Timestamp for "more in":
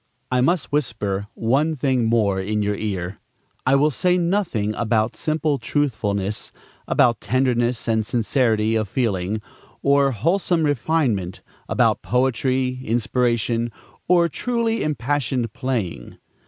2.05-2.63